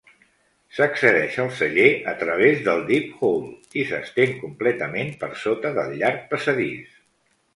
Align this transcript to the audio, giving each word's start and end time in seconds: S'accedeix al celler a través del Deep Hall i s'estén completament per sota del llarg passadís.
S'accedeix 0.77 1.35
al 1.43 1.49
celler 1.57 1.89
a 2.13 2.13
través 2.21 2.63
del 2.69 2.79
Deep 2.87 3.21
Hall 3.27 3.45
i 3.81 3.85
s'estén 3.91 4.33
completament 4.45 5.15
per 5.25 5.31
sota 5.45 5.75
del 5.79 5.93
llarg 6.01 6.25
passadís. 6.35 6.99